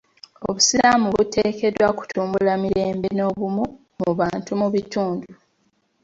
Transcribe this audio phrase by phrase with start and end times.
[0.47, 3.63] Obusiraamu buteekeddwa kutumbula mirembe n'obumu
[3.99, 5.29] mu bantu mu bitundu.